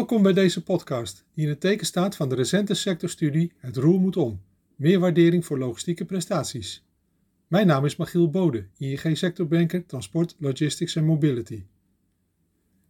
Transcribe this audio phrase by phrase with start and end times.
[0.00, 4.00] Welkom bij deze podcast, die in het teken staat van de recente sectorstudie Het Roer
[4.00, 4.40] moet om.
[4.76, 6.84] Meer waardering voor logistieke prestaties.
[7.46, 11.64] Mijn naam is Michiel Bode, ING-sectorbanker Transport, Logistics en Mobility.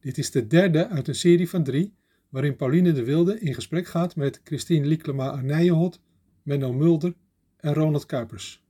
[0.00, 1.94] Dit is de derde uit een serie van drie,
[2.28, 6.00] waarin Pauline de Wilde in gesprek gaat met Christine Lieklema Arnijenhot,
[6.42, 7.14] Menno Mulder
[7.56, 8.64] en Ronald Kuipers.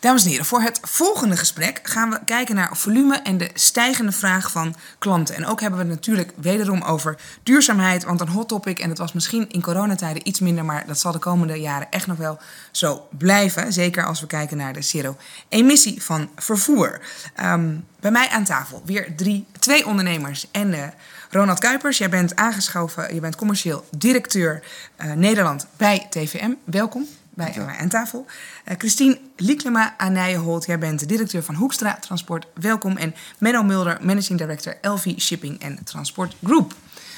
[0.00, 4.12] Dames en heren, voor het volgende gesprek gaan we kijken naar volume en de stijgende
[4.12, 5.34] vraag van klanten.
[5.34, 8.78] En ook hebben we het natuurlijk wederom over duurzaamheid, want een hot topic.
[8.78, 12.06] En het was misschien in coronatijden iets minder, maar dat zal de komende jaren echt
[12.06, 12.38] nog wel
[12.70, 13.72] zo blijven.
[13.72, 17.00] Zeker als we kijken naar de zero-emissie van vervoer.
[17.34, 20.82] Ehm, bij mij aan tafel weer drie, twee ondernemers en uh,
[21.30, 21.98] Ronald Kuipers.
[21.98, 24.62] Jij bent aangeschoven, je bent commercieel directeur
[25.04, 26.50] uh, Nederland bij TVM.
[26.64, 27.06] Welkom
[27.38, 28.26] bij mij aan tafel.
[28.64, 32.46] Uh, Christine Lieklema Anijenholt, jij bent de directeur van Hoekstra Transport.
[32.54, 32.96] Welkom.
[32.96, 36.74] En Menno Mulder, managing director LV Shipping en Transport Group.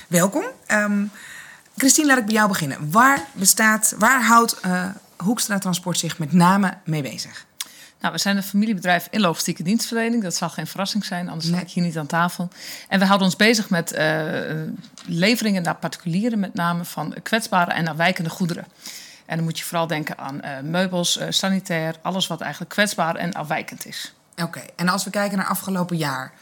[0.09, 0.45] Welkom.
[0.73, 1.11] Um,
[1.77, 2.91] Christine, laat ik bij jou beginnen.
[2.91, 4.85] Waar bestaat, waar houdt uh,
[5.17, 7.47] Hoekstra Transport zich met name mee bezig?
[8.01, 10.23] Nou, we zijn een familiebedrijf in logistieke dienstverlening.
[10.23, 11.55] Dat zal geen verrassing zijn, anders nee.
[11.55, 12.49] sta ik hier niet aan tafel.
[12.89, 14.31] En we houden ons bezig met uh,
[15.07, 18.65] leveringen naar particulieren, met name van kwetsbare en afwijkende goederen.
[19.31, 23.15] En dan moet je vooral denken aan uh, meubels, uh, sanitair, alles wat eigenlijk kwetsbaar
[23.17, 24.15] en afwijkend is.
[24.33, 24.69] Oké, okay.
[24.77, 26.33] en als we kijken naar afgelopen jaar,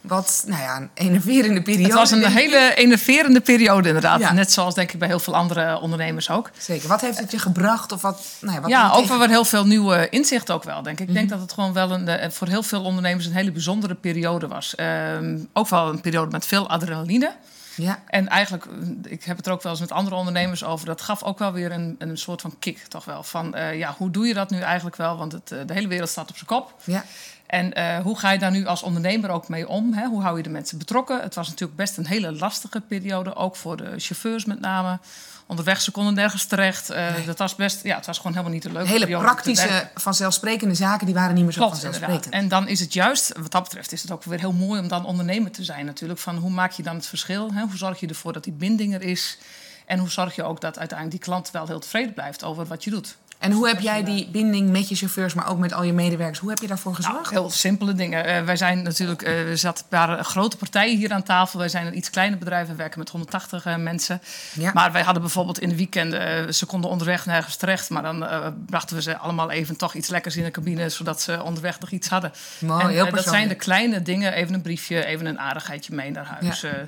[0.00, 1.84] wat, nou ja, een enerverende periode.
[1.84, 4.20] Het was een hele enerverende periode inderdaad.
[4.20, 4.32] Ja.
[4.32, 6.50] Net zoals denk ik bij heel veel andere ondernemers ook.
[6.58, 6.88] Zeker.
[6.88, 7.92] Wat heeft het je gebracht?
[7.92, 11.00] Of wat, nou ja, wat ja ook wel heel veel nieuwe inzichten ook wel, denk
[11.00, 11.08] ik.
[11.08, 11.40] Ik denk mm -hmm.
[11.40, 14.74] dat het gewoon wel een, voor heel veel ondernemers een hele bijzondere periode was.
[14.80, 17.32] Um, ook wel een periode met veel adrenaline.
[17.76, 18.02] Ja.
[18.06, 18.66] En eigenlijk,
[19.02, 20.86] ik heb het er ook wel eens met andere ondernemers over.
[20.86, 23.22] Dat gaf ook wel weer een, een soort van kick, toch wel.
[23.22, 25.16] Van uh, ja, hoe doe je dat nu eigenlijk wel?
[25.16, 26.74] Want het, de hele wereld staat op zijn kop.
[26.84, 27.04] Ja.
[27.46, 29.92] En uh, hoe ga je daar nu als ondernemer ook mee om?
[29.92, 30.06] Hè?
[30.06, 31.20] Hoe hou je de mensen betrokken?
[31.20, 34.98] Het was natuurlijk best een hele lastige periode, ook voor de chauffeurs met name.
[35.46, 36.90] Onderweg, ze konden nergens terecht.
[36.90, 37.26] Uh, nee.
[37.26, 39.24] Dat was best, ja, het was gewoon helemaal niet een leuke Hele periode.
[39.24, 42.24] praktische, vanzelfsprekende zaken, die waren niet meer zo Klopt, vanzelfsprekend.
[42.24, 42.42] Inderdaad.
[42.42, 44.88] En dan is het juist, wat dat betreft, is het ook weer heel mooi om
[44.88, 46.20] dan ondernemer te zijn natuurlijk.
[46.20, 47.52] Van hoe maak je dan het verschil?
[47.52, 47.60] Hè?
[47.60, 49.38] Hoe zorg je ervoor dat die binding er is?
[49.84, 52.84] En hoe zorg je ook dat uiteindelijk die klant wel heel tevreden blijft over wat
[52.84, 53.16] je doet?
[53.38, 56.38] En hoe heb jij die binding met je chauffeurs, maar ook met al je medewerkers,
[56.38, 57.20] hoe heb je daarvoor gezorgd?
[57.20, 58.28] Nou, heel simpele dingen.
[58.28, 61.58] Uh, wij zijn natuurlijk, uh, er zaten een paar grote partijen hier aan tafel.
[61.58, 64.20] Wij zijn een iets kleiner bedrijf, we werken met 180 uh, mensen.
[64.52, 64.70] Ja.
[64.74, 67.90] Maar wij hadden bijvoorbeeld in de weekenden, ze konden onderweg nergens terecht.
[67.90, 68.26] Maar dan
[68.66, 71.90] brachten we ze allemaal even toch iets lekkers in de cabine, zodat ze onderweg nog
[71.90, 72.32] iets hadden.
[72.58, 76.10] Mooi, en, heel dat zijn de kleine dingen, even een briefje, even een aardigheidje mee
[76.10, 76.60] naar huis.
[76.60, 76.86] Ja.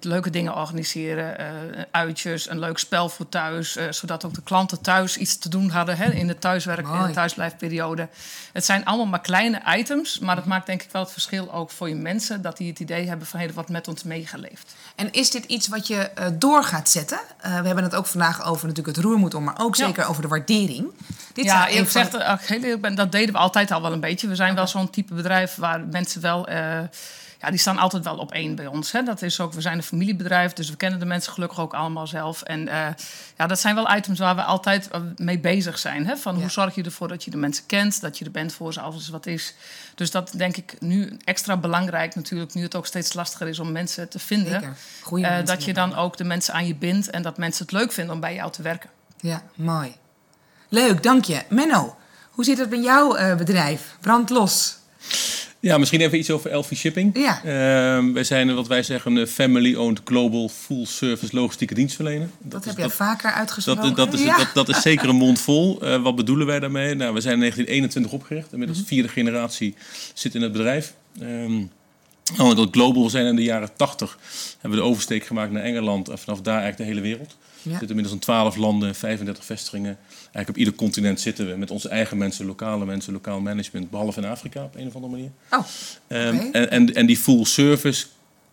[0.00, 1.36] leuke dingen organiseren,
[1.90, 3.78] uitjes, een leuk spel voor thuis.
[3.90, 7.00] zodat ook de klanten thuis iets te doen hadden hè, in de thuiswerk, Mooi.
[7.00, 8.08] in de thuisblijfperiode.
[8.52, 11.70] Het zijn allemaal maar kleine items, maar dat maakt denk ik wel het verschil ook
[11.70, 14.74] voor je mensen, dat die het idee hebben van hey, wordt met ons meegeleefd.
[14.94, 17.18] En is dit iets wat je uh, door gaat zetten?
[17.18, 19.86] Uh, we hebben het ook vandaag over natuurlijk het roer moet om, maar ook ja.
[19.86, 20.88] zeker over de waardering.
[21.32, 24.28] Dit ja, ik zeg, uh, dat deden we altijd al wel een beetje.
[24.28, 24.62] We zijn okay.
[24.62, 26.78] wel zo'n type bedrijf waar mensen wel eh,
[27.40, 28.92] ja, die staan altijd wel op één bij ons.
[28.92, 29.02] Hè.
[29.02, 32.06] Dat is ook, we zijn een familiebedrijf, dus we kennen de mensen gelukkig ook allemaal
[32.06, 32.42] zelf.
[32.42, 32.86] En uh,
[33.36, 36.06] ja, dat zijn wel items waar we altijd mee bezig zijn.
[36.06, 36.16] Hè.
[36.16, 36.40] Van ja.
[36.40, 38.80] hoe zorg je ervoor dat je de mensen kent, dat je er bent voor ze
[38.80, 39.54] als wat is.
[39.94, 43.72] Dus dat denk ik nu extra belangrijk natuurlijk, nu het ook steeds lastiger is om
[43.72, 44.62] mensen te vinden.
[44.62, 47.72] Uh, mensen dat je dan ook de mensen aan je bindt en dat mensen het
[47.72, 48.90] leuk vinden om bij jou te werken.
[49.20, 49.96] Ja, mooi.
[50.68, 51.42] Leuk, dank je.
[51.48, 51.96] Menno,
[52.30, 53.96] hoe zit het bij jouw uh, bedrijf?
[54.00, 54.78] Brand los.
[55.60, 57.18] Ja, misschien even iets over Elfie Shipping.
[57.18, 57.40] Ja.
[57.44, 62.28] Uh, wij zijn wat wij zeggen een family-owned global full-service logistieke dienstverlener.
[62.38, 63.82] Dat, heb je dat, vaker uitgesproken.
[63.82, 64.50] Dat, dat, is, ja.
[64.54, 65.84] dat, is zeker een mond vol.
[65.84, 66.94] Uh, wat bedoelen wij daarmee?
[66.94, 68.52] Nou, we zijn in 1921 opgericht.
[68.52, 68.94] Inmiddels mm -hmm.
[68.94, 69.74] vierde generatie
[70.14, 70.94] zit in het bedrijf.
[71.22, 71.79] Um, Oh,
[72.36, 74.18] dat global zijn in de jaren 80
[74.52, 77.36] hebben we de oversteek gemaakt naar Engeland en vanaf daar eigenlijk de hele wereld.
[77.62, 77.62] Ja.
[77.62, 79.98] We zitten inmiddels in 12 landen, 35 vestigingen.
[80.10, 84.20] Eigenlijk op ieder continent zitten we met onze eigen mensen, lokale mensen, lokaal management, behalve
[84.20, 85.30] in Afrika op een of andere manier.
[85.50, 86.26] Oh, okay.
[86.26, 88.06] um, en, en, en die full service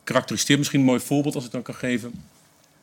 [0.04, 2.14] karakteriseert misschien een mooi voorbeeld als ik dan kan geven.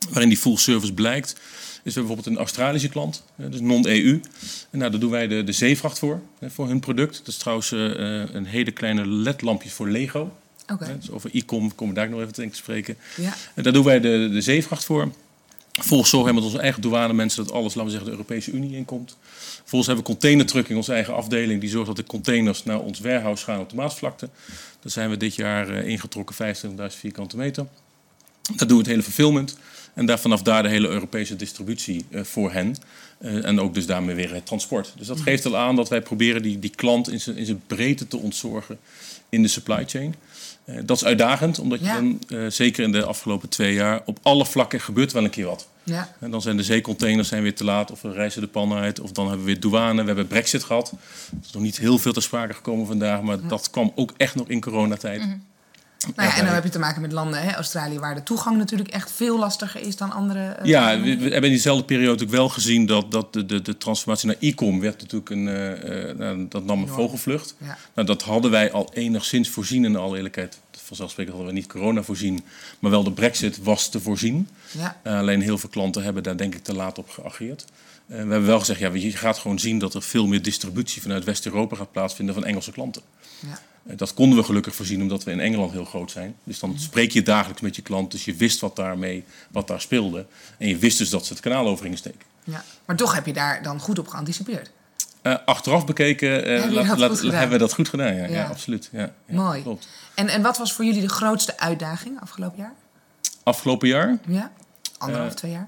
[0.09, 1.35] Waarin die full service blijkt,
[1.83, 4.21] is we bijvoorbeeld een Australische klant, dus non-EU.
[4.69, 7.17] En nou, daar doen wij de, de zeevracht voor, voor hun product.
[7.17, 7.79] Dat is trouwens uh,
[8.33, 10.31] een hele kleine ledlampjes voor Lego.
[10.71, 10.97] Okay.
[10.97, 12.97] Dus over e-com komen we daar nog even te spreken.
[13.15, 13.33] Ja.
[13.53, 15.11] En daar doen wij de, de zeevracht voor.
[15.71, 18.51] Vervolgens zorgen we met onze eigen douane mensen dat alles, laten we zeggen, de Europese
[18.51, 19.17] Unie inkomt.
[19.29, 21.61] Vervolgens hebben we containertruck in onze eigen afdeling.
[21.61, 24.29] Die zorgt dat de containers naar ons warehouse gaan op de Maasvlakte.
[24.79, 27.67] Daar zijn we dit jaar uh, ingetrokken 25.000 vierkante meter.
[28.41, 29.57] Daar doen we het hele fulfillment.
[29.95, 32.75] En daar, vanaf daar de hele Europese distributie voor hen.
[33.19, 34.93] en ook dus daarmee weer het transport.
[34.97, 37.61] Dus dat geeft al aan dat wij proberen die, die klant in zijn, in zijn
[37.67, 38.77] breedte te ontzorgen
[39.29, 40.15] in de supply chain.
[40.65, 44.19] Uh, dat is uitdagend, omdat je dan, uh, zeker in de afgelopen twee jaar, op
[44.21, 45.67] alle vlakken gebeurt wel een keer wat.
[45.83, 46.15] Ja.
[46.19, 48.99] En dan zijn de zeecontainers zijn weer te laat, of we reizen de pan uit,
[48.99, 50.01] of dan hebben we weer douane.
[50.01, 50.91] We hebben Brexit gehad.
[51.31, 54.35] Er is nog niet heel veel te sprake gekomen vandaag, maar dat kwam ook echt
[54.35, 55.21] nog in coronatijd.
[55.21, 55.43] Mm -hmm.
[56.15, 58.57] Nou ja, en dan heb je te maken met landen, hè, Australië, waar de toegang
[58.57, 60.55] natuurlijk echt veel lastiger is dan andere.
[60.59, 63.61] Uh, ja, we, we, hebben in diezelfde periode ook wel gezien dat, dat de, de,
[63.61, 65.47] de transformatie naar e-com werd natuurlijk een.
[65.47, 67.55] Uh, dat nam een vogelvlucht.
[67.57, 67.77] Ja.
[67.95, 70.59] Nou, dat hadden wij al enigszins voorzien in alle eerlijkheid.
[70.85, 72.43] Vanzelfsprekend hadden we niet corona voorzien,
[72.79, 74.49] maar wel de Brexit was te voorzien.
[74.71, 75.01] Ja.
[75.03, 77.65] Uh, alleen heel veel klanten hebben daar denk ik te laat op geageerd.
[78.05, 81.23] we hebben wel gezegd, ja, je gaat gewoon zien dat er veel meer distributie vanuit
[81.23, 83.01] West-Europa gaat plaatsvinden van Engelse klanten.
[83.39, 83.59] Ja.
[83.85, 86.35] Eh, dat konden we gelukkig voorzien omdat we in Engeland heel groot zijn.
[86.43, 88.11] Dus dan spreek je dagelijks met je klant.
[88.11, 90.25] Dus je wist wat, daarmee, wat daar speelde.
[90.57, 92.19] En je wist dus dat ze het kanaal over gingen steken.
[92.43, 94.71] Ja, maar toch heb je daar dan goed op geanticipeerd?
[95.25, 98.15] Uh, achteraf bekeken uh, laat, laat, hebben we dat goed gedaan.
[98.15, 98.29] Ja, ja.
[98.29, 98.89] ja absoluut.
[98.91, 99.61] Ja, Mooi.
[99.61, 99.87] Klopt.
[100.15, 102.73] En, en wat was voor jullie de grootste uitdaging afgelopen jaar?
[103.43, 104.17] Afgelopen jaar?
[104.27, 104.51] Ja,
[104.97, 105.67] anderhalf, twee jaar.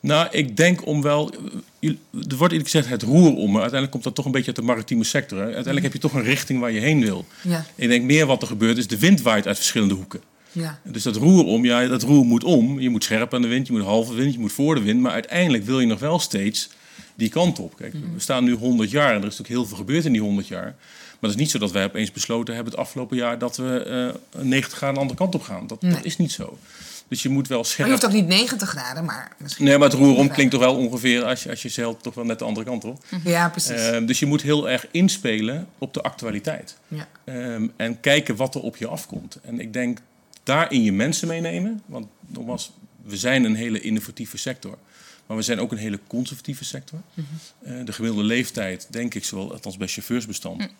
[0.00, 1.34] Nou, ik denk om wel.
[1.80, 4.56] Er wordt eerlijk gezegd het roer om, maar uiteindelijk komt dat toch een beetje uit
[4.56, 5.38] de maritieme sector.
[5.38, 5.44] Hè.
[5.44, 7.26] Uiteindelijk heb je toch een richting waar je heen wil.
[7.42, 7.64] Ja.
[7.74, 10.20] ik denk meer wat er gebeurt is de wind waait uit verschillende hoeken.
[10.52, 10.78] Ja.
[10.84, 12.80] Dus dat roer om, ja, dat roer moet om.
[12.80, 15.00] Je moet scherp aan de wind, je moet halve wind, je moet voor de wind.
[15.00, 16.68] Maar uiteindelijk wil je nog wel steeds
[17.14, 17.76] die kant op.
[17.76, 20.20] Kijk, we staan nu 100 jaar en er is natuurlijk heel veel gebeurd in die
[20.20, 20.74] 100 jaar.
[21.22, 24.14] Maar het is niet zo dat wij opeens besloten hebben het afgelopen jaar dat we
[24.34, 25.66] uh, 90 graden de andere kant op gaan.
[25.66, 26.58] Dat, dat is niet zo.
[27.08, 27.78] Dus je moet wel scherp...
[27.78, 29.64] Maar je hoeft ook niet 90 graden, maar misschien...
[29.64, 32.14] Nee, maar het roer om klinkt toch wel ongeveer als je, als je zeilt toch
[32.14, 33.04] wel net de andere kant op.
[33.24, 33.90] Ja, precies.
[33.90, 36.76] Uh, dus je moet heel erg inspelen op de actualiteit.
[36.88, 37.08] Ja.
[37.24, 39.38] Um, en kijken wat er op je afkomt.
[39.42, 39.98] En ik denk
[40.42, 41.82] daarin je mensen meenemen.
[41.86, 42.72] Want nogmaals,
[43.02, 44.78] we zijn een hele innovatieve sector.
[45.26, 47.00] Maar we zijn ook een hele conservatieve sector.
[47.14, 47.26] Mm
[47.60, 47.72] -hmm.
[47.72, 50.58] uh, de gemiddelde leeftijd, denk ik, zowel althans bij chauffeursbestand...
[50.58, 50.70] Mm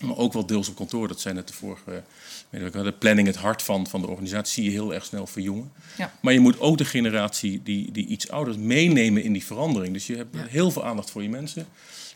[0.00, 1.08] maar ook wel deels op kantoor.
[1.08, 2.02] Dat zijn net de vorige
[2.50, 5.72] de planning, het hart van, van de organisatie, zie je heel erg snel verjongen.
[5.96, 6.12] Ja.
[6.20, 9.92] Maar je moet ook de generatie die, die iets ouder is meenemen in die verandering.
[9.92, 11.66] Dus je hebt heel veel aandacht voor je mensen.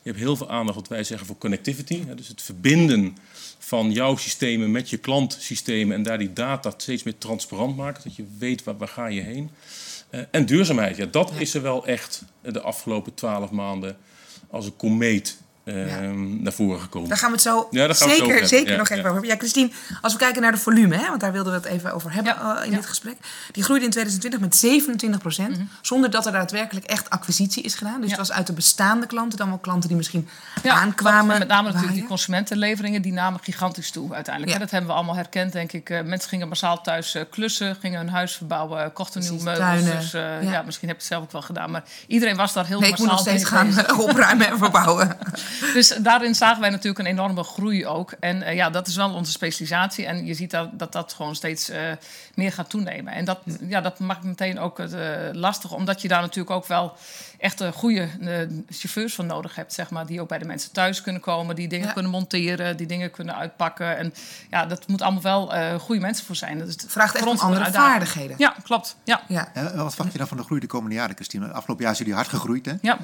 [0.02, 2.04] Je hebt heel veel aandacht, wat wij zeggen, voor connectivity.
[2.14, 3.16] Dus het verbinden
[3.58, 8.02] van jouw systemen met je klantsystemen en daar die data steeds meer transparant maken.
[8.04, 9.50] Dat je weet waar, waar ga je heen.
[10.14, 13.96] Uh, en duurzaamheid, ja, dat is er wel echt de afgelopen twaalf maanden
[14.50, 17.08] als een komeet Ehm, naar voren gekomen.
[17.08, 17.68] Daar gaan we het zo
[18.06, 19.30] zeker, zeker nog even over hebben.
[19.30, 19.70] Ja, Christine,
[20.00, 22.36] als we kijken naar de volume, hè, want daar wilden we het even over hebben
[22.42, 23.16] uh, in dit gesprek.
[23.52, 25.66] Die groeide in 2020 met 27 procent, mhm.
[25.82, 28.00] zonder dat er daadwerkelijk echt acquisitie is gedaan.
[28.00, 30.28] Dus het was uit de bestaande klanten, dan wel klanten die misschien
[30.62, 31.38] aankwamen.
[31.38, 34.58] Met name natuurlijk die consumentenleveringen, die namen gigantisch toe uiteindelijk.
[34.58, 35.90] Dat hebben we allemaal herkend, denk ik.
[35.90, 39.84] Uh, mensen gingen massaal thuis uh, klussen, gingen hun huis verbouwen, kochten nieuwe meubels.
[39.84, 40.10] Dus
[40.50, 40.62] ja.
[40.62, 41.70] misschien heb je het zelf ook wel gedaan.
[41.70, 45.16] Maar iedereen was daar heel nee, massaal ik moet nog steeds gaan opruimen en verbouwen.
[45.74, 48.12] dus daarin zagen wij natuurlijk een enorme groei ook.
[48.20, 50.06] En uh, ja, dat is wel onze specialisatie.
[50.06, 51.76] En je ziet dat dat, dat gewoon steeds uh,
[52.34, 53.12] meer gaat toenemen.
[53.12, 54.88] En dat, ja, dat maakt meteen ook uh,
[55.32, 56.96] lastig, omdat je daar natuurlijk ook wel
[57.38, 58.08] echt goede
[58.68, 60.06] chauffeurs van nodig hebt, zeg maar.
[60.06, 63.36] Die ook bij de mensen thuis kunnen komen, die dingen kunnen monteren, die dingen kunnen
[63.36, 63.96] uitpakken.
[63.96, 64.14] En
[64.50, 66.58] ja, dat moet allemaal wel goede mensen voor zijn.
[66.58, 68.36] Dat is vraagt echt om andere vaardigheden.
[68.38, 68.96] Ja, klopt.
[69.04, 69.22] Ja.
[69.28, 69.50] Ja.
[69.54, 71.52] wat verwacht je dan van de groei de komende jaren, Christine?
[71.52, 72.74] Afgelopen jaar zijn jullie hard gegroeid, hè?
[72.80, 72.98] Ja.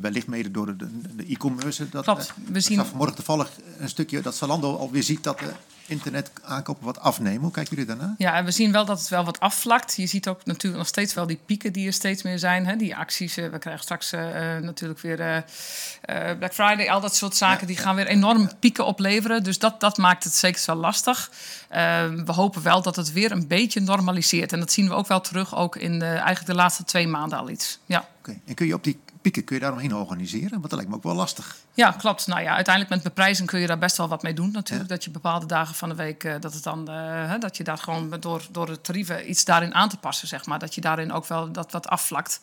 [0.00, 1.88] wellicht mede door de e-commerce.
[1.94, 2.34] Dat, klopt.
[2.46, 2.80] We zien...
[2.80, 5.52] Ik vanmorgen toevallig een stukje dat Zalando alweer ziet dat de
[5.86, 7.40] internet aankopen wat afnemen.
[7.40, 8.14] Hoe kijken jullie daarna?
[8.18, 9.96] Ja, en we zien wel dat het wel wat afvlakt.
[9.96, 12.66] Je ziet ook natuurlijk nog steeds wel die pieken die er steeds meer zijn.
[12.66, 12.76] Hè?
[12.76, 14.20] Die acties, eh, we krijgen straks uh,
[14.58, 15.38] natuurlijk weer uh,
[16.38, 17.66] Black Friday, al dat soort zaken.
[17.66, 19.42] die gaan weer enorm pieken opleveren.
[19.42, 21.30] Dus dat, dat maakt het zeker wel lastig.
[22.24, 24.52] we hopen wel dat het weer een beetje normaliseert.
[24.52, 27.38] En dat zien we ook wel terug, ook in de, eigenlijk de laatste twee maanden
[27.38, 27.78] al iets.
[27.86, 28.08] Ja.
[28.18, 30.50] Oké, en kun je op die pieken, kun je daar omheen organiseren?
[30.50, 31.56] Want dat lijkt me ook wel lastig.
[31.74, 32.26] Ja, klopt.
[32.26, 34.88] Nou ja, uiteindelijk met beprijzing kun je daar best wel wat mee doen natuurlijk.
[34.88, 37.78] Dat je bepaalde dagen van de week, uh, dat, het dan, uh, dat je daar
[37.78, 40.58] gewoon door, door de tarieven iets daarin aan te passen, zeg maar.
[40.58, 42.40] Dat je daarin ook wel dat wat afvlakt.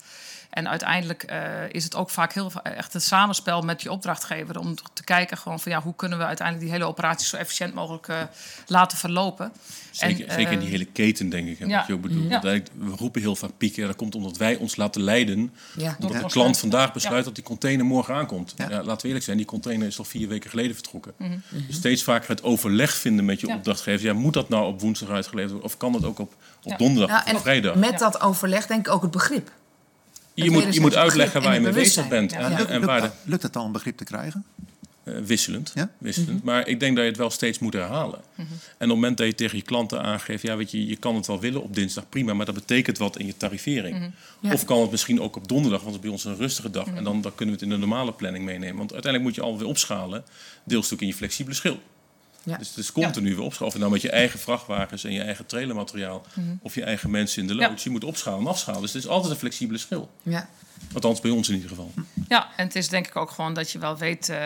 [0.52, 1.38] En uiteindelijk uh,
[1.72, 5.60] is het ook vaak heel echt een samenspel met je opdrachtgever om te kijken gewoon
[5.60, 8.22] van ja, hoe kunnen we uiteindelijk die hele operatie zo efficiënt mogelijk uh,
[8.68, 9.52] laten verlopen.
[9.92, 11.60] Zeker, en, zeker in die hele keten, denk ik.
[11.60, 11.78] Ja.
[11.78, 12.30] Wat je ook bedoelt.
[12.30, 12.42] Ja.
[12.42, 13.88] We roepen heel vaak pieken.
[13.88, 15.54] Dat komt omdat wij ons laten leiden.
[15.78, 15.96] Ja.
[16.00, 18.54] Door de klant vandaag besluit dat die container morgen aankomt.
[18.58, 18.70] Ja.
[18.70, 21.14] laten we eerlijk zijn, die container is al vier weken geleden vertrokken.
[21.18, 21.66] Mm -hmm.
[21.68, 24.06] dus steeds vaker het overleg vinden met je opdrachtgever.
[24.06, 25.70] Ja, moet dat nou op woensdag uitgeleverd worden?
[25.70, 27.76] Of kan dat ook op, op donderdag of vrijdag?
[27.76, 29.52] Met dat overleg denk ik ook het begrip.
[30.34, 32.34] Je moet, je moet uitleggen waar je mee bezig bent.
[32.34, 34.46] En, en lukt, waar lukt het dan een begrip te krijgen?
[35.04, 35.74] wisselend.
[35.98, 36.38] wisselend.
[36.38, 36.46] Mhm.
[36.46, 38.20] Maar ik denk dat je het wel steeds moet herhalen.
[38.36, 38.42] Mhm.
[38.42, 41.16] En op het moment dat je tegen je klanten aangeeft, ja, weet je, je kan
[41.16, 44.14] het wel willen op dinsdag, prima, maar dat betekent wat in je tarivering.
[44.40, 44.54] Mhm.
[44.54, 46.88] Of kan het misschien ook op donderdag, want het is bij ons een rustige dag.
[46.88, 48.78] En dan, dan kunnen we het in de normale planning meenemen.
[48.78, 50.24] Want uiteindelijk moet je alweer opschalen,
[50.64, 51.80] deels ook in je flexibele schil.
[52.44, 52.58] Ja.
[52.58, 53.74] Dus het is continu weer opschalen.
[53.74, 56.26] Of nou met je eigen vrachtwagens en je eigen trailermateriaal...
[56.62, 57.84] of je eigen mensen in de loods.
[57.84, 58.82] Je moet opschalen en afschalen.
[58.82, 60.12] Dus het is altijd een flexibele schil.
[60.24, 60.50] Ja.
[60.94, 61.92] Althans, bij ons in ieder geval.
[62.28, 64.38] Ja, en het is denk ik ook gewoon dat je wel weet, uh,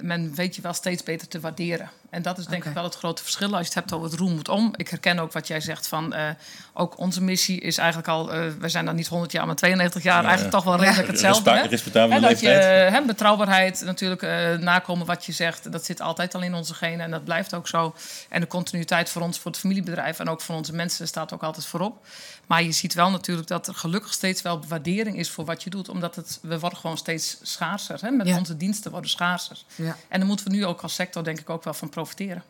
[0.00, 1.90] men weet je wel steeds beter te waarderen.
[2.10, 4.18] En dat is denk ik wel het grote verschil als je het hebt over het
[4.18, 4.72] roem moet om.
[4.76, 6.28] Ik herken ook wat jij zegt van, uh,
[6.72, 10.02] ook onze missie is eigenlijk al, uh, we zijn dan niet 100 jaar, maar 92
[10.02, 11.50] jaar, eigenlijk toch wel redelijk hetzelfde.
[11.50, 14.22] Respe respectabele dat je, hè, betrouwbaarheid, natuurlijk
[14.60, 17.68] nakomen wat je zegt, dat zit altijd al in onze genen en dat blijft ook
[17.68, 17.94] zo.
[18.28, 21.42] En de continuïteit voor ons, voor het familiebedrijf en ook voor onze mensen staat ook
[21.42, 22.04] altijd voorop.
[22.46, 25.70] Maar je ziet wel natuurlijk dat er gelukkig steeds wel waardering is voor wat je
[25.70, 25.88] doet.
[25.88, 27.98] Omdat het, we worden gewoon steeds schaarser.
[28.00, 28.10] Hè?
[28.10, 29.56] Met onze diensten worden schaarser.
[29.74, 29.96] Ja.
[30.08, 32.42] En daar moeten we nu ook als sector denk ik ook wel van profiteren.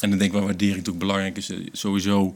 [0.00, 1.50] En dan denk ik wel waardering natuurlijk belangrijk is.
[1.50, 2.34] Eh, sowieso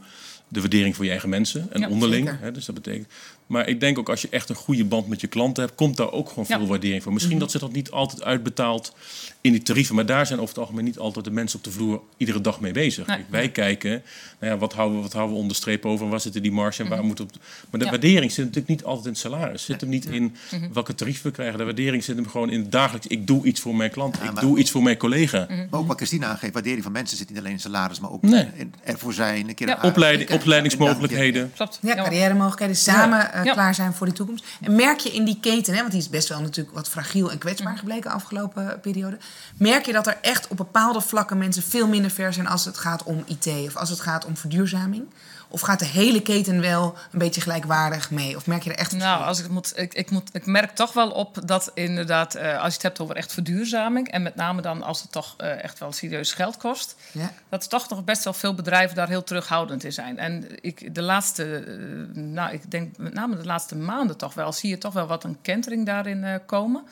[0.49, 2.31] de waardering voor je eigen mensen en onderling.
[2.41, 3.07] Hè, dus dat betekent.
[3.51, 5.97] Maar ik denk ook als je echt een goede band met je klanten hebt, komt
[5.97, 7.13] daar ook gewoon veel waardering voor.
[7.13, 7.45] Misschien mhm.
[7.45, 8.95] dat ze dat niet altijd uitbetaalt
[9.41, 11.71] in die tarieven, maar daar zijn over het algemeen niet altijd de mensen op de
[11.71, 13.19] vloer iedere dag mee bezig.
[13.29, 14.03] Wij kijken,
[14.41, 16.83] nou ja, wat houden we, wat houden we onderstreep over en waar zitten die marge
[16.83, 17.31] en waar mm moet op.
[17.71, 19.65] Maar de waardering zit natuurlijk niet altijd in het salaris.
[19.65, 20.73] Zit hem niet in mhm.
[20.73, 21.59] welke tarief we krijgen.
[21.59, 23.07] De waardering zit hem gewoon in het dagelijks.
[23.07, 25.47] Ik doe iets voor mijn klant, ik doe iets voor mijn collega.
[25.49, 25.67] Mhm.
[25.71, 28.23] Maar ook wat Christina aangeeft, waardering van mensen zit niet alleen in salaris, maar ook
[28.23, 28.49] nee.
[28.85, 31.53] ervoor zijn, een keer Opleiding, opleidingsmogelijkheden.
[31.81, 34.45] Ja, carrière mogelijkheden, samen uh, klaar zijn voor die toekomst.
[34.61, 37.31] En merk je in die keten, hè, want die is best wel natuurlijk wat fragiel
[37.31, 39.19] en kwetsbaar gebleken afgelopen periode.
[39.57, 42.79] Merk je dat er echt op bepaalde vlakken mensen veel minder ver zijn als het
[42.79, 45.05] gaat om IT of als het gaat om verduurzaming?
[45.53, 48.37] Of gaat de hele keten wel een beetje gelijkwaardig mee?
[48.37, 50.93] Of merk je er echt Nou, als ik, moet, ik, ik, moet, ik merk toch
[50.93, 54.09] wel op dat inderdaad, uh, als je het hebt over echt verduurzaming...
[54.09, 56.97] en met name dan als het toch uh, echt wel serieus geld kost...
[57.13, 57.33] Ja.
[57.49, 60.19] dat er toch nog best wel veel bedrijven daar heel terughoudend in zijn.
[60.19, 64.53] En ik, de laatste, uh, nou, ik denk met name de laatste maanden toch wel...
[64.53, 66.85] zie je toch wel wat een kentering daarin komen...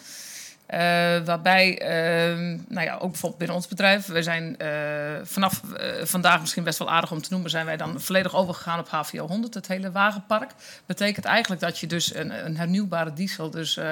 [0.75, 0.79] Uh,
[1.25, 4.69] waarbij, uh, nou ja, ook bijvoorbeeld binnen ons bedrijf, we zijn uh,
[5.23, 5.61] vanaf
[6.03, 9.27] vandaag misschien best wel aardig om te noemen, zijn wij dan volledig overgegaan op HVO
[9.27, 10.51] 100, het hele wagenpark.
[10.87, 13.85] Betekent eigenlijk dat je dus een, een hernieuwbare diesel, dus 90%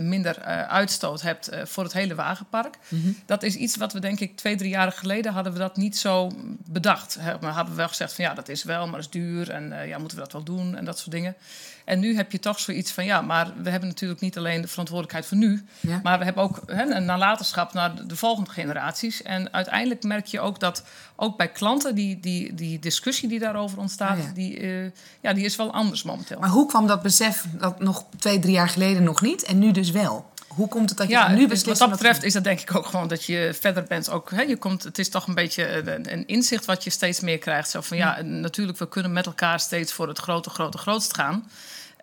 [0.00, 2.76] minder uitstoot hebt voor het hele wagenpark.
[2.88, 3.16] Mm -hmm.
[3.26, 5.98] Dat is iets wat we denk ik twee, drie jaar geleden hadden we dat niet
[5.98, 6.30] zo
[6.64, 7.18] bedacht.
[7.40, 9.86] Maar hadden we wel gezegd van ja, dat is wel, maar dat is duur en
[9.86, 11.36] ja, moeten we dat wel doen en dat soort dingen.
[11.84, 14.68] En nu heb je toch zoiets van ja, maar we hebben natuurlijk niet alleen de
[14.68, 15.64] verantwoordelijkheid voor nu,
[16.02, 19.22] maar we hebben ook hè, een nalatenschap naar de, volgende generaties.
[19.22, 20.84] En uiteindelijk merk je ook dat
[21.16, 25.44] ook bij klanten die, die, die discussie die daarover ontstaat, ah, die, uh, ja, die
[25.44, 26.40] is wel anders momenteel.
[26.40, 29.70] Maar hoe kwam dat besef dat nog twee, drie jaar geleden nog niet en nu
[29.70, 30.32] dus wel?
[30.54, 31.66] Hoe komt het dat je nu beslist?
[31.66, 34.10] Wat dat betreft is dat denk ik ook gewoon dat je verder bent.
[34.10, 37.20] Ook, hè, je komt, het is toch een beetje een, een, inzicht wat je steeds
[37.20, 37.70] meer krijgt.
[37.70, 41.50] Zo van ja, natuurlijk, we kunnen met elkaar steeds voor het grote, grote, grootst gaan.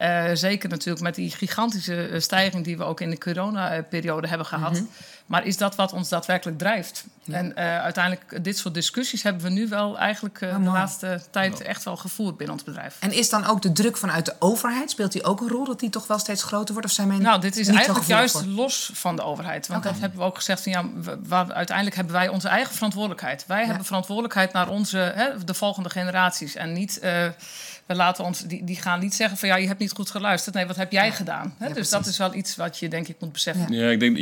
[0.01, 4.47] Uh, zeker natuurlijk met die gigantische eh, stijging die we ook in de coronaperiode hebben
[4.47, 4.71] gehad.
[4.71, 4.83] Mhm.
[5.25, 7.03] Maar is dat wat ons daadwerkelijk drijft?
[7.25, 11.61] En uh, uiteindelijk, dit soort discussies hebben we nu wel eigenlijk uh, de laatste tijd
[11.61, 12.97] echt wel gevoerd binnen ons bedrijf.
[12.99, 15.79] En is dan ook de druk vanuit de overheid, speelt die ook een rol dat
[15.79, 16.89] die toch wel steeds groter wordt?
[16.89, 19.67] Of zijn mensen nou, dit is eigenlijk juist los van de overheid.
[19.67, 20.85] Want dat hebben we ook gezegd van ja,
[21.23, 23.43] we, uiteindelijk hebben wij onze eigen verantwoordelijkheid.
[23.47, 26.55] Wij hebben verantwoordelijkheid naar onze, hè, de volgende generaties.
[26.55, 26.99] En niet.
[27.91, 30.55] We laten ons, die, die gaan niet zeggen van ja, je hebt niet goed geluisterd.
[30.55, 31.55] Nee, wat heb jij gedaan?
[31.57, 31.73] Hè?
[31.73, 33.73] dus dat is wel iets wat je denk ik moet beseffen.
[33.73, 34.17] Ja, ik denk,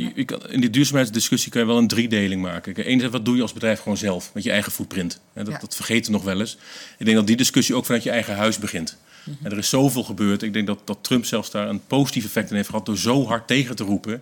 [0.49, 2.75] in die duurzaamheidsdiscussie kan je wel een driedeling maken.
[2.75, 5.19] Enerzijds, wat doe je als bedrijf gewoon zelf met je eigen footprint?
[5.33, 6.57] Dat, dat vergeten we nog wel eens.
[6.97, 8.97] Ik denk dat die discussie ook vanuit je eigen huis begint.
[9.23, 9.45] Mhm.
[9.45, 10.41] En er is zoveel gebeurd.
[10.41, 13.25] Ik denk dat, dat Trump zelfs daar een positief effect in heeft gehad door zo
[13.25, 14.21] hard tegen te roepen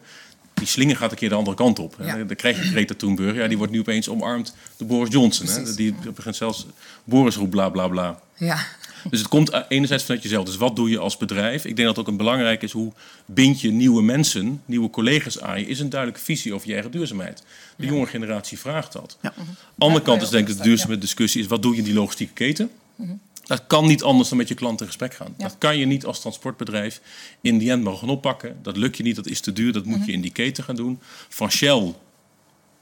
[0.58, 1.96] die slinger gaat een keer de andere kant op.
[2.02, 2.16] Ja.
[2.16, 3.36] Dan krijg je Greta Thunberg.
[3.36, 5.48] Ja, die wordt nu opeens omarmd door Boris Johnson.
[5.48, 5.74] Hè?
[5.76, 6.66] Die begint zelfs
[7.04, 8.20] Boris roept bla bla bla.
[8.36, 8.66] Ja.
[9.10, 10.46] Dus het komt enerzijds vanuit jezelf.
[10.46, 11.66] Dus wat doe je als bedrijf?
[11.66, 12.94] Ik denk dat het ook een belangrijk is hoe
[13.26, 16.92] bind je nieuwe mensen, nieuwe collega's aan je, is een duidelijke visie over je eigen
[16.92, 17.44] duurzaamheid.
[17.76, 19.18] De jonge generatie vraagt dat.
[19.22, 19.34] Ja.
[19.78, 22.34] Andere kant is denk ik de duurzame discussie is wat doe je in die logistieke
[22.34, 22.70] keten?
[22.96, 23.12] Mhm.
[23.44, 25.34] Dat kan niet anders dan met je klant in gesprek gaan.
[25.38, 27.02] Dat kan je niet als transportbedrijf
[27.42, 28.58] in die end mogen oppakken.
[28.62, 30.12] Dat lukt je niet, dat is te duur, dat moet je mhm.
[30.12, 31.00] in die keten gaan doen.
[31.30, 31.94] Van Shell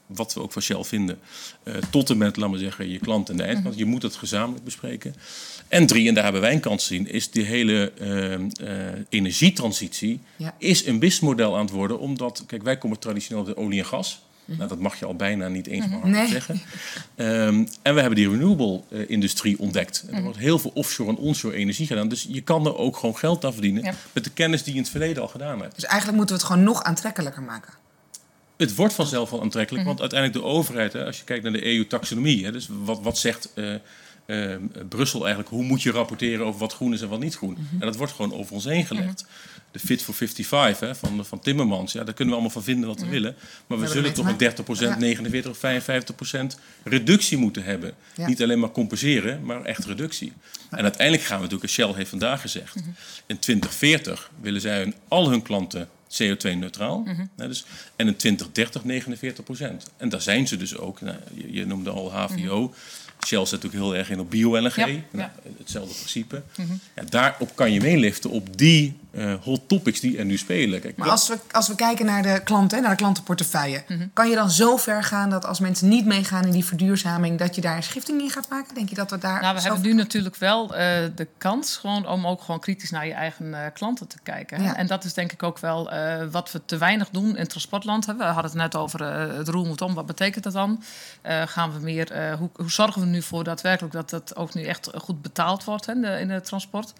[0.06, 1.18] wat we ook van Shell vinden,
[1.64, 3.74] uh, tot en met, laten we zeggen, je klant en de eindklant.
[3.74, 3.84] Mhm.
[3.84, 5.14] Je moet het gezamenlijk bespreken.
[5.68, 8.38] En drie, en daar hebben wij een kans zien, is die hele uh, uh,
[9.08, 10.20] energietransitie
[10.58, 11.98] is een businessmodel aan het worden.
[11.98, 14.24] Omdat, kijk, wij komen traditioneel de olie en gas.
[14.44, 14.58] Mhm.
[14.58, 16.28] Nou, dat mag je al bijna niet eens maar nee.
[16.28, 16.60] zeggen.
[17.16, 20.04] Um, en we hebben die renewable-industrie ontdekt.
[20.10, 22.08] er wordt heel veel offshore en onshore energie gedaan.
[22.08, 24.84] Dus je kan er ook gewoon geld aan verdienen met de kennis die je in
[24.84, 25.74] het verleden al gedaan hebt.
[25.74, 27.72] Dus eigenlijk moeten we het gewoon nog aantrekkelijker maken.
[28.56, 29.96] Het wordt vanzelf wel aantrekkelijk, mhm.
[29.96, 33.52] want uiteindelijk de overheid, hè, als je kijkt naar de EU-taxonomie, dus wat, wat zegt
[33.54, 33.74] uh,
[34.26, 34.56] uh,
[34.88, 37.52] Brussel eigenlijk, hoe moet je rapporteren over wat groen is en wat niet groen?
[37.58, 37.80] Mhm.
[37.80, 39.22] En dat wordt gewoon over ons heen gelegd.
[39.22, 41.92] Mhm de Fit for 55 hè, van, van Timmermans.
[41.92, 43.36] Ja, daar kunnen we allemaal van vinden wat we willen.
[43.66, 47.92] Maar we zullen toch een 30%, 49 of 55% reductie moeten hebben.
[48.16, 50.32] Niet alleen maar compenseren, maar echt reductie.
[50.70, 52.74] En uiteindelijk gaan we natuurlijk, Shell heeft vandaag gezegd,
[53.26, 56.98] in 2040 willen zij al hun klanten CO2-neutraal.
[56.98, 57.64] Mm dus,
[57.96, 61.00] en in 2030 49% En daar zijn ze dus ook.
[61.00, 62.60] Nou, je, je, noemde al HVO.
[62.62, 62.72] Mhm.
[63.26, 65.02] Shell zit natuurlijk heel erg in op bio-LNG.
[65.10, 66.42] Nou, hetzelfde principe.
[66.94, 70.80] Ja, daarop kan je meeliften op die uh, hot topics die er nu spelen.
[70.80, 74.06] Kijk, maar als we, als we kijken naar de klanten, naar de klantenportefeuille, mhm.
[74.12, 77.54] kan je dan zo ver gaan dat als mensen niet meegaan in die verduurzaming, dat
[77.54, 78.74] je daar een schifting in gaat maken?
[78.74, 79.40] Denk je dat we daar.
[79.40, 80.78] Nou, we hebben nu natuurlijk wel uh,
[81.14, 84.62] de kans gewoon om ook gewoon kritisch naar je eigen uh, klanten te kijken.
[84.62, 84.76] Ja.
[84.76, 85.90] En dat is denk ik ook wel
[86.30, 88.04] wat we te weinig doen in transportland.
[88.04, 89.02] We hadden het net over
[89.36, 89.94] het roer moet om.
[89.94, 90.82] Wat betekent dat dan?
[91.46, 94.90] gaan we meer, hoe, hoe, zorgen we nu voor daadwerkelijk dat dat ook nu echt
[94.94, 96.92] goed betaald wordt hè, in het transport?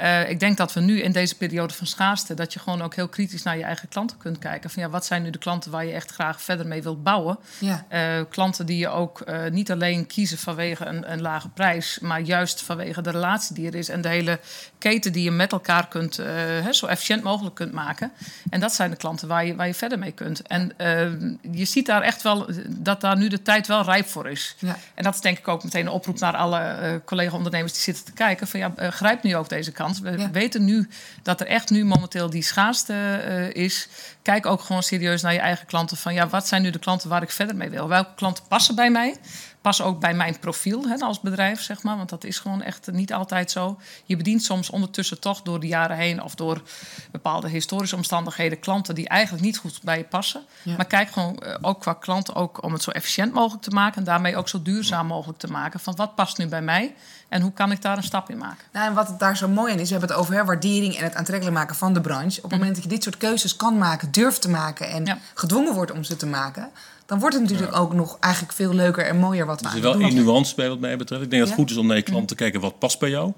[0.00, 2.94] Uh, ik denk dat we nu in deze periode van schaarste, dat je gewoon ook
[2.94, 4.70] heel kritisch naar je eigen klanten kunt kijken.
[4.70, 7.38] Van ja, wat zijn nu de klanten waar je echt graag verder mee wilt bouwen?
[7.58, 7.84] Ja.
[7.92, 12.20] Uh, klanten die je ook uh, niet alleen kiezen vanwege een, een, lage prijs, maar
[12.20, 14.40] juist vanwege de relatie die er is en de hele
[14.78, 18.12] keten die je met elkaar kunt, hè, zo efficiënt mogelijk kunt maken.
[18.50, 20.42] En dat zijn de klanten waar je, waar je verder mee kunt.
[20.42, 20.72] En
[21.52, 24.54] je ziet daar echt wel dat daar nu de tijd wel rijp voor is.
[24.58, 24.76] Ja.
[24.94, 28.12] En dat is denk ik ook meteen een oproep naar alle collega-ondernemers die zitten te
[28.12, 28.46] kijken.
[28.46, 29.87] Van ja, grijp nu ook deze kant.
[30.02, 30.88] We weten nu
[31.22, 33.88] dat er echt nu momenteel die schaarste uh, is.
[34.22, 35.96] Kijk ook gewoon serieus naar je eigen klanten.
[35.96, 37.88] Van ja, wat zijn nu de klanten waar ik verder mee wil?
[37.88, 39.16] Welke klanten passen bij mij?
[39.60, 41.96] Passen ook bij mijn profiel hè, als bedrijf, zeg maar.
[41.96, 43.78] Want dat is gewoon echt niet altijd zo.
[44.04, 46.22] Je bedient soms ondertussen toch door de jaren heen...
[46.22, 46.62] of door
[47.10, 48.60] bepaalde historische omstandigheden...
[48.60, 50.42] klanten die eigenlijk niet goed bij je passen.
[50.76, 53.98] Maar kijk gewoon uh, ook qua klanten ook om het zo efficiënt mogelijk te maken...
[53.98, 55.80] en daarmee ook zo duurzaam mogelijk te maken.
[55.80, 56.94] Van wat past nu bij mij?
[57.28, 58.64] En hoe kan ik daar een stap in maken?
[58.72, 60.96] Nou, en wat het daar zo mooi aan is, we hebben het over hè, waardering
[60.96, 62.36] en het aantrekkelijk maken van de branche.
[62.36, 62.58] Op het mhm.
[62.58, 66.04] moment dat je dit soort keuzes kan maken, durft te maken en gedwongen wordt om
[66.04, 66.70] ze te maken,
[67.08, 69.80] dan wordt het natuurlijk ook nog eigenlijk veel leuker en mooier wat we Er is
[69.80, 71.22] wel één nuance bij wat mij betreft.
[71.22, 72.28] Ik denk dat het goed is om naar je klant mhm.
[72.28, 73.32] te kijken wat past bij jou.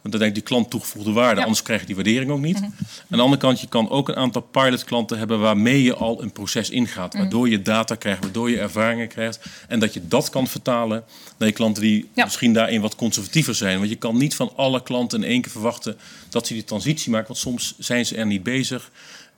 [0.00, 2.60] Want dan denk ik die klant toegevoegde waarde, anders krijg je die waardering ook niet.
[2.60, 2.64] Mhm.
[2.64, 2.72] Aan
[3.08, 6.70] de andere kant, je kan ook een aantal pilotklanten hebben waarmee je al een proces
[6.70, 7.12] ingaat.
[7.12, 7.22] Mhm.
[7.22, 9.40] Waardoor je data krijgt, waardoor je ervaringen krijgt.
[9.68, 11.04] En dat je dat kan vertalen
[11.38, 12.96] naar je klanten die misschien daarin wat
[13.40, 13.78] zijn.
[13.78, 15.96] Want je kan niet van alle klanten in één keer verwachten
[16.28, 17.26] dat ze die transitie maken.
[17.26, 18.90] Want soms zijn ze er niet bezig.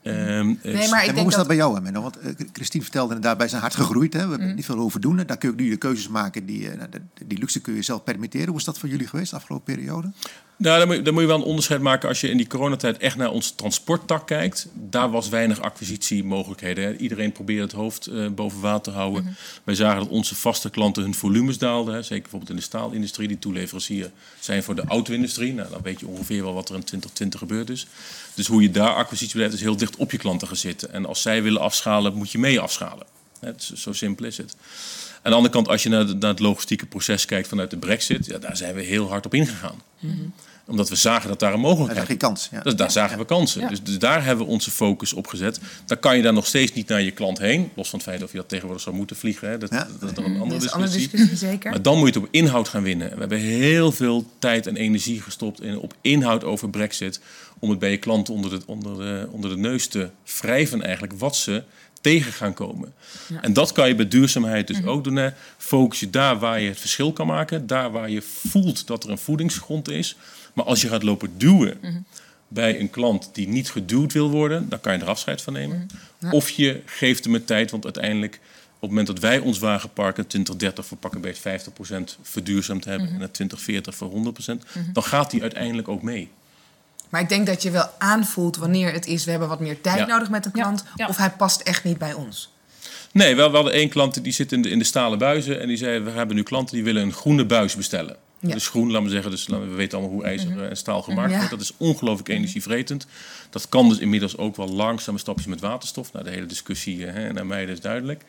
[0.06, 2.02] Um, nee, maar en hoe is dat, bij jou, Menno?
[2.02, 4.12] Want uh, Christine vertelde inderdaad, wij zijn hard gegroeid.
[4.12, 4.24] Hè?
[4.24, 4.54] We hebben mm.
[4.54, 5.16] niet veel over doen.
[5.26, 6.46] Daar kun je nu de keuzes maken.
[6.46, 6.72] Die, uh,
[7.26, 8.48] die luxe kun je zelf permitteren.
[8.48, 10.12] Hoe is dat voor jullie geweest de afgelopen periode?
[10.56, 12.46] Nou, dan moet, je, dan moet je wel een onderscheid maken als je in die
[12.46, 14.68] coronatijd echt naar onze transporttak kijkt.
[14.72, 17.00] Daar was weinig acquisitiemogelijkheden.
[17.00, 19.22] Iedereen probeerde het hoofd uh, boven water te houden.
[19.22, 19.32] Mhm.
[19.64, 21.94] Wij zagen dat onze vaste klanten hun volumes daalden.
[21.94, 22.02] Hè.
[22.02, 25.54] Zeker bijvoorbeeld in de staalindustrie, die toeleverancier zijn voor de auto-industrie.
[25.54, 27.86] Nou, dan weet je ongeveer wel wat er in 2020 gebeurd is.
[28.34, 30.92] Dus hoe je daar acquisitiebeleid is heel dicht op je klanten gaan zitten.
[30.92, 33.06] En als zij willen afschalen, moet je mee afschalen.
[33.56, 34.56] Zo simpel is het.
[35.24, 38.26] Aan de andere kant, als je naar, naar het logistieke proces kijkt vanuit de brexit,
[38.26, 39.82] ja, daar zijn we heel hard op ingegaan.
[39.98, 40.32] Mm
[40.66, 42.16] omdat we zagen dat daar een mogelijkheid was.
[42.16, 42.48] kans.
[42.52, 42.60] Ja.
[42.60, 43.68] Dus daar zagen we kansen.
[43.68, 45.60] Dus, dus, daar hebben we onze focus op gezet.
[45.86, 47.70] Dan kan je daar nog steeds niet naar je klant heen.
[47.74, 49.48] Los van het feit of je dat tegenwoordig zou moeten vliegen.
[49.48, 49.58] Hè.
[49.58, 51.08] Dat, dat, is dan een andere discussie.
[51.08, 51.70] discussie zeker.
[51.70, 53.10] Maar dan moet je het op inhoud gaan winnen.
[53.10, 57.20] We hebben heel veel tijd en energie gestopt in, op inhoud over brexit.
[57.58, 60.08] Om het bij je klanten onder de, onder, de, onder de neus te
[60.40, 61.12] wrijven eigenlijk.
[61.18, 61.62] Wat ze
[62.04, 62.92] tegen gaan komen.
[63.40, 64.88] En dat kan je bij duurzaamheid dus mhm.
[64.88, 65.16] ook doen.
[65.16, 65.30] Hè.
[65.56, 67.66] Focus je daar waar je het verschil kan maken.
[67.66, 70.16] Daar waar je voelt dat er een voedingsgrond is.
[70.52, 71.98] Maar als je gaat lopen duwen mhm.
[72.48, 75.88] bij een klant die niet geduwd wil worden, dan kan je er afscheid van nemen.
[76.18, 76.32] Mhm.
[76.34, 78.34] Of je geeft hem een tijd, want uiteindelijk
[78.74, 83.08] op het moment dat wij ons wagenpark in 2030 voor pakken bij 50% verduurzaamd hebben
[83.08, 86.30] en in 2040 voor 100%, dan gaat die uiteindelijk ook mee.
[87.14, 90.06] Maar ik denk dat je wel aanvoelt wanneer het is, we hebben wat meer tijd
[90.06, 92.52] nodig met een klant, of hij past echt niet bij ons.
[93.12, 95.68] Nee, we, we hadden één klant die zit in de, in de stalen buizen en
[95.68, 98.16] die zei: We hebben nu klanten die willen een groene buis bestellen.
[98.40, 100.62] Dus groen, laten we zeggen, dus we weten allemaal hoe ijzer mhm.
[100.62, 101.50] en staal gemaakt wordt.
[101.50, 102.36] Dat is ongelooflijk mhm.
[102.36, 103.06] energievretend.
[103.50, 106.12] Dat kan dus inmiddels ook wel langzame stapjes met waterstof.
[106.12, 108.22] Nou, de hele discussie hè, naar mij is duidelijk.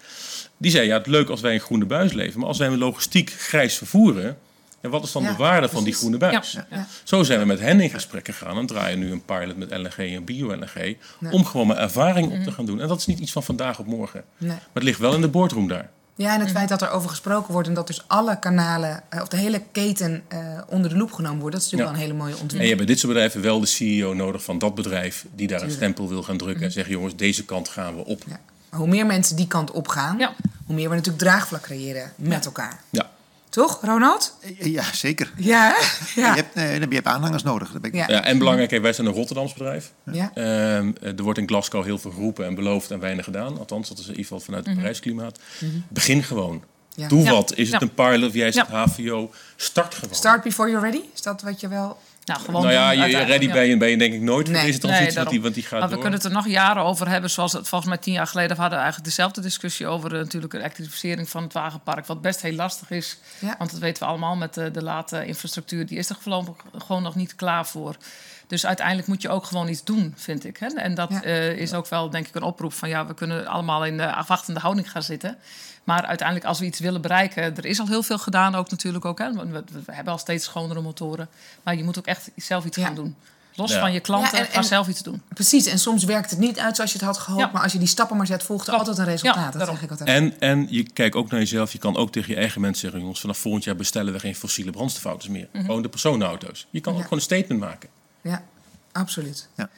[0.58, 2.78] Die zei, ja, het leuk als wij een groene buis leveren, maar als wij een
[2.78, 4.38] logistiek grijs vervoeren,
[4.86, 6.58] en wat is dan de waarde van die groene buis?
[6.70, 9.72] Ja, Zo zijn we met hen in gesprek gegaan en draaien nu een pilot met
[9.72, 10.98] LNG en bio-LNG.
[11.32, 12.52] Om gewoon maar ervaring op te mhm.
[12.52, 12.82] gaan doen.
[12.82, 14.24] En dat is niet iets van vandaag op morgen.
[14.38, 15.90] Maar het ligt wel in de boardroom daar.
[16.18, 19.22] Ja, en het feit dat er over gesproken wordt en dat dus alle kanalen, eh,
[19.22, 22.12] of de hele keten uh, onder de loep genomen wordt, dat is natuurlijk wel een
[22.12, 22.62] hele mooie ontwikkeling.
[22.62, 25.48] En je hebt bij dit soort bedrijven wel de CEO nodig van dat bedrijf die
[25.48, 28.24] daar een stempel wil gaan drukken en zeggen: jongens, deze kant gaan we op.
[28.28, 28.40] Ja.
[28.78, 30.18] Hoe meer mensen die kant op gaan,
[30.66, 32.80] hoe meer we natuurlijk draagvlak creëren met elkaar.
[32.90, 33.10] Ja.
[33.56, 34.38] Toch, Ronald?
[34.60, 35.34] Ja, zeker.
[35.38, 35.76] Ja,
[36.16, 36.30] ja.
[36.30, 37.72] Je, hebt, nee, je hebt aanhangers nodig.
[37.72, 38.10] Dat ben ik...
[38.10, 38.24] ja.
[38.24, 39.94] en belangrijk, wij zijn een Rotterdams bedrijf.
[40.12, 40.32] Ja.
[40.34, 43.58] Ehm, er wordt in Glasgow heel veel geroepen en beloofd en weinig gedaan.
[43.58, 45.40] Althans, dat is in ieder geval vanuit het mm Parijsklimaat.
[45.88, 46.64] Begin gewoon.
[47.08, 47.56] Doe wat.
[47.56, 48.34] Is het een pilot?
[48.34, 49.32] Jij zegt HVO.
[49.56, 50.16] Start gewoon.
[50.16, 51.04] Start before you're ready?
[51.14, 51.98] Is dat wat je wel...
[52.26, 54.80] Nou, gewoon nou ja, je, ready ben je, ben je denk ik nooit voor deze
[54.80, 57.10] transitie, nee, want, die, want die gaat Maar we kunnen het er nog jaren over
[57.10, 60.18] hebben, zoals het volgens mij tien jaar geleden hadden we eigenlijk dezelfde discussie over uh,
[60.18, 63.18] natuurlijk de elektrificering van het wagenpark, wat best heel lastig is,
[63.58, 67.04] want dat weten we allemaal met de, de late infrastructuur, die is er gewoon, gewoon
[67.04, 67.96] nog niet klaar voor.
[68.48, 70.58] Dus uiteindelijk moet je ook gewoon iets doen, vind ik.
[70.58, 70.68] Hè?
[70.68, 73.86] En dat uh, is ook wel, denk ik, een oproep van ja, we kunnen allemaal
[73.86, 75.38] in de afwachtende houding gaan zitten.
[75.84, 79.06] Maar uiteindelijk, als we iets willen bereiken, er is al heel veel gedaan ook natuurlijk
[79.06, 79.20] ook.
[79.20, 79.34] Hè?
[79.34, 81.30] We, we, hebben al steeds schonere motoren.
[81.64, 83.16] Maar je moet ook echt zelf iets gaan doen.
[83.56, 85.22] Los van je klanten, ja, en, zelf iets doen.
[85.34, 87.52] Precies, en soms werkt het niet uit zoals je het had gehoopt.
[87.52, 89.54] Maar als je die stappen maar zet, volgt er altijd een resultaat.
[89.54, 90.10] dat zeg ik altijd.
[90.10, 91.72] En, en je kijkt ook naar jezelf.
[91.72, 93.00] Je kan ook tegen je eigen mensen zeggen...
[93.00, 95.48] jongens, vanaf volgend jaar bestellen we geen fossiele brandstofauto's meer.
[95.52, 96.68] Mm Gewoon de personenauto's.
[96.70, 97.90] Je kan ook gewoon een statement maken.
[98.26, 98.44] Ja,
[98.92, 99.48] absoluut.
[99.56, 99.70] Ja.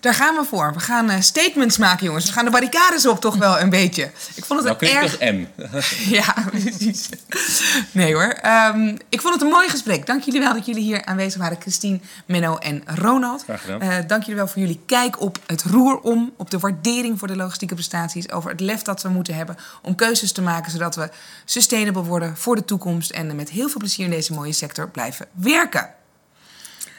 [0.00, 0.72] Daar gaan we voor.
[0.72, 2.26] We gaan uh, statements maken, jongens.
[2.26, 4.10] We gaan de barricades op, toch wel een beetje.
[4.34, 5.20] Ik vond het nou, een erg...
[5.20, 5.46] M.
[6.18, 7.08] ja, precies.
[7.90, 8.38] Nee hoor.
[8.74, 10.06] Um, ik vond het een mooi gesprek.
[10.06, 11.60] Dank jullie wel dat jullie hier aanwezig waren.
[11.60, 13.42] Christine, Menno en Ronald.
[13.42, 13.82] Graag gedaan.
[13.82, 16.32] Uh, dank jullie wel voor jullie kijk op het roer om.
[16.36, 18.30] Op de waardering voor de logistieke prestaties.
[18.30, 20.70] Over het lef dat we moeten hebben om keuzes te maken.
[20.70, 21.10] Zodat we
[21.44, 23.10] sustainable worden voor de toekomst.
[23.10, 25.96] En met heel veel plezier in deze mooie sector blijven werken.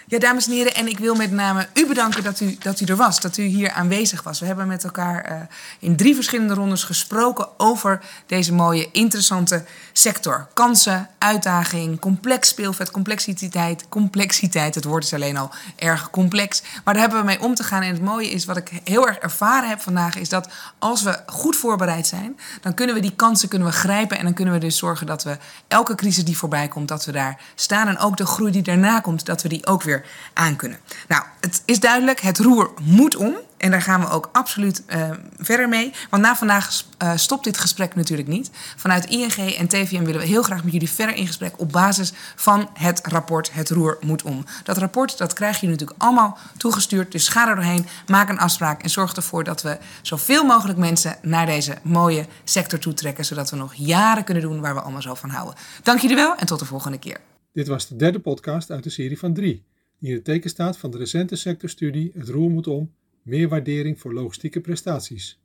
[0.10, 2.86] Ja, dames en heren, en ik wil met name u bedanken dat u, dat u
[2.86, 4.40] er was, dat u hier aanwezig was.
[4.40, 5.38] We hebben met elkaar uh,
[5.80, 10.48] in drie verschillende rondes gesproken over deze mooie, interessante sector.
[10.54, 13.86] Kansen, uitdaging, complex speelveld, complexiteit.
[13.90, 16.62] Complexiteit, het woord is alleen al erg complex.
[16.84, 17.82] Maar daar hebben we mee om te gaan.
[17.82, 21.20] En het mooie is, wat ik heel erg ervaren heb vandaag, is dat als we
[21.26, 24.18] goed voorbereid zijn, dan kunnen we die kansen kunnen we grijpen.
[24.18, 27.12] En dan kunnen we dus zorgen dat we elke crisis die voorbij komt, dat we
[27.12, 27.88] daar staan.
[27.88, 29.98] En ook de groei die daarna komt, dat we die ook weer
[30.34, 30.80] aan kunnen.
[31.08, 33.36] Nou, het is duidelijk, het roer moet om.
[33.60, 35.94] En daar gaan we ook absoluut uh, verder mee.
[36.10, 38.50] Want na vandaag uh, stopt dit gesprek natuurlijk niet.
[38.76, 42.14] Vanuit ING en TVM willen we heel graag met jullie verder in gesprek op basis
[42.36, 44.46] van het rapport Het Roer moet om.
[44.64, 47.12] Dat rapport dat krijg je natuurlijk allemaal toegestuurd.
[47.12, 51.18] Dus ga er doorheen, maak een afspraak en zorg ervoor dat we zoveel mogelijk mensen
[51.22, 53.26] naar deze mooie sector toe trekken.
[53.26, 55.56] Zodat we nog jaren kunnen doen waar we allemaal zo van houden.
[55.84, 57.18] Dank jullie wel en tot de volgende keer.
[57.54, 59.69] Dit was de derde podcast uit de serie van drie
[60.00, 64.00] die in het teken staat van de recente sectorstudie Het roer moet om, meer waardering
[64.00, 65.40] voor logistieke prestaties.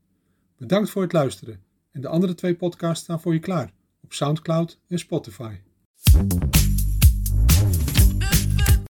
[0.57, 4.79] Bedankt voor het luisteren en de andere twee podcasts staan voor je klaar op SoundCloud
[4.88, 5.55] en Spotify.